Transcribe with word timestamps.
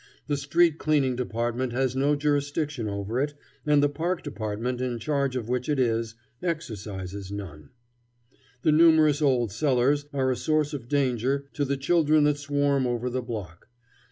The 0.25 0.35
Street 0.35 0.79
cleaning 0.79 1.15
Department 1.15 1.73
has 1.73 1.95
no 1.95 2.15
jurisdiction 2.15 2.89
over 2.89 3.19
it, 3.19 3.35
and 3.67 3.83
the 3.83 3.87
Park 3.87 4.23
Department, 4.23 4.81
in 4.81 4.97
charge 4.97 5.35
of 5.35 5.47
which 5.47 5.69
it 5.69 5.77
is, 5.77 6.15
exercises 6.41 7.31
none. 7.31 7.69
"The 8.63 8.71
numerous 8.71 9.21
old 9.21 9.51
cellars 9.51 10.07
are 10.11 10.31
a 10.31 10.35
source 10.35 10.73
of 10.73 10.87
danger 10.89 11.45
to 11.53 11.63
the 11.65 11.77
children 11.77 12.23
that 12.23 12.37
swarm 12.39 12.87
over 12.87 13.11
the 13.11 13.21
block. 13.21 13.67